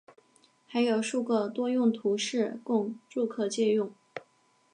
[0.65, 3.93] 还有数个多用途室供住客借用。